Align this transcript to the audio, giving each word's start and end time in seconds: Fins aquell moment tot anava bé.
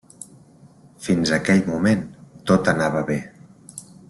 Fins 1.07 1.33
aquell 1.37 1.61
moment 1.69 2.03
tot 2.53 2.73
anava 2.75 3.05
bé. 3.13 3.23